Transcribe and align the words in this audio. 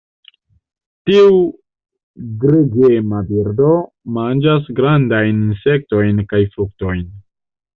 Tiu 1.09 1.35
gregema 2.43 3.19
birdo 3.29 3.75
manĝas 4.17 4.73
grandajn 4.81 5.47
insektojn 5.51 6.27
kaj 6.33 6.45
fruktojn. 6.57 7.07